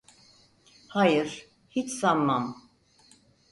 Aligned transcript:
Hayır, 0.87 1.47
hiç 1.69 1.93
sanmam. 1.93 2.69